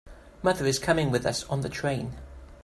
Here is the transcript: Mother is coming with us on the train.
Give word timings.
Mother 0.41 0.65
is 0.65 0.79
coming 0.79 1.11
with 1.11 1.27
us 1.27 1.43
on 1.43 1.61
the 1.61 1.69
train. 1.69 2.13